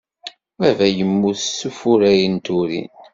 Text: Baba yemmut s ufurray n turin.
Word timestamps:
Baba 0.59 0.87
yemmut 0.97 1.39
s 1.57 1.59
ufurray 1.69 2.21
n 2.33 2.35
turin. 2.45 2.89